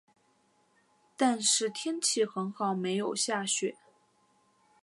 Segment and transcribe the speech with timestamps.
[1.15, 3.77] 但是天气很好没有下雪